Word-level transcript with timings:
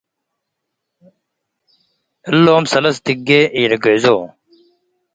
እሎም 2.29 2.63
ሰለስ 2.71 2.97
ድጌ 3.05 3.27
ኢልግዕዞ። 3.59 4.05